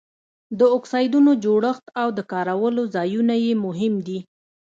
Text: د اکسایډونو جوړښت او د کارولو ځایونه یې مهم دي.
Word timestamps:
د 0.59 0.61
اکسایډونو 0.77 1.31
جوړښت 1.43 1.85
او 2.01 2.07
د 2.17 2.19
کارولو 2.31 2.83
ځایونه 2.95 3.35
یې 3.45 3.53
مهم 3.65 3.93
دي. 4.07 4.19